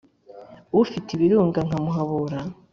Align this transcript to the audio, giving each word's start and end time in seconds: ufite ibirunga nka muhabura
ufite 0.81 1.07
ibirunga 1.13 1.59
nka 1.67 1.77
muhabura 1.83 2.39